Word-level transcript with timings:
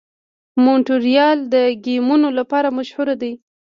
مونټریال 0.63 1.37
د 1.53 1.55
ګیمونو 1.85 2.29
لپاره 2.39 2.69
مشهور 2.77 3.07
دی. 3.21 3.33